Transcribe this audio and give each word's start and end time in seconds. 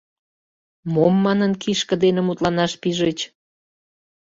—Мом 0.93 1.13
манын 1.25 1.51
кишке 1.61 1.95
дене 2.03 2.21
мутланаш 2.23 2.71
пижыч? 2.81 3.19